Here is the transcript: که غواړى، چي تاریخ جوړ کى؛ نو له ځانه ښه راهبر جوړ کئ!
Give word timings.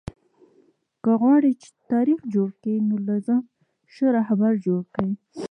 که 1.03 1.11
غواړى، 1.21 1.51
چي 1.61 1.69
تاریخ 1.91 2.19
جوړ 2.33 2.49
کى؛ 2.61 2.73
نو 2.87 2.95
له 3.07 3.15
ځانه 3.25 3.49
ښه 3.93 4.07
راهبر 4.15 4.53
جوړ 4.65 4.81
کئ! 4.95 5.09